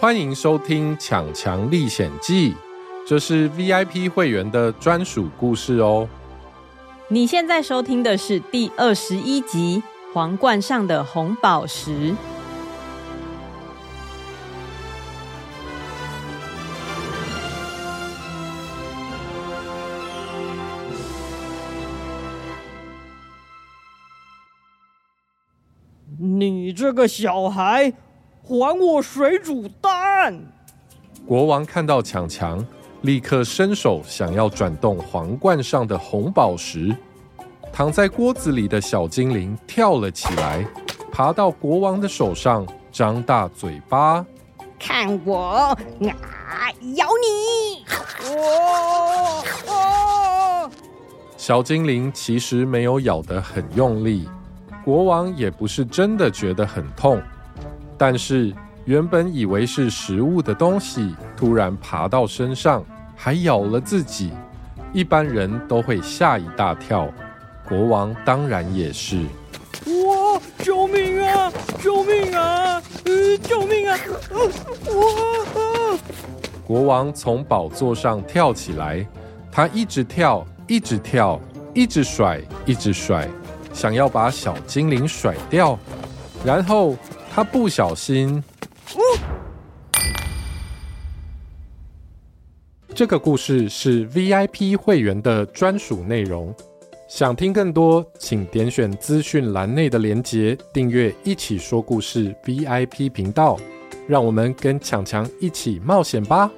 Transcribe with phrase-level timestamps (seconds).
[0.00, 2.52] 欢迎收听《抢强历险记》，
[3.04, 6.08] 这是 VIP 会员的专属故事哦。
[7.08, 9.82] 你现在收听的是第二十一集
[10.14, 12.12] 《皇冠上的红宝石》。
[26.20, 27.94] 你这个小孩！
[28.48, 29.97] 还我水煮蛋！
[31.26, 32.64] 国王看到强强，
[33.02, 36.94] 立刻伸手想要转动皇冠上的红宝石。
[37.72, 40.66] 躺在锅子里的小精灵跳了起来，
[41.12, 44.24] 爬到国王的手上，张大嘴巴，
[44.78, 45.76] 看我啊，
[46.96, 47.84] 咬你！
[48.24, 50.70] 哦哦！
[51.36, 54.28] 小精灵其实没有咬得很用力，
[54.84, 57.22] 国王也不是真的觉得很痛。
[57.96, 58.52] 但是，
[58.88, 62.82] 原本以为是食物的东西，突然爬到身上，
[63.14, 64.32] 还咬了自己，
[64.94, 67.06] 一般人都会吓一大跳，
[67.68, 69.26] 国王当然也是。
[69.84, 70.40] 哇！
[70.60, 71.52] 救命啊！
[71.82, 72.82] 救命啊！
[73.04, 73.98] 呃，救命啊！
[74.86, 75.98] 哇！
[76.66, 79.06] 国王从宝座上跳起来，
[79.52, 81.38] 他一直跳，一直跳，
[81.74, 83.28] 一直甩，一直甩，
[83.70, 85.78] 想要把小精灵甩掉，
[86.42, 86.96] 然后。
[87.30, 88.57] 他不小心，哦。
[92.94, 96.54] 这个故事是 VIP 会员的专属内容。
[97.08, 103.56] 想听更多，请点选资讯栏内的连结，订阅“一起说故事 ”VIP 频道。
[104.06, 106.50] 让我们跟强强一起冒险吧！